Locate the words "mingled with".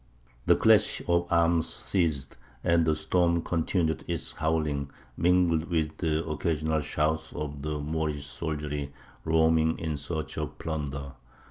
5.15-5.95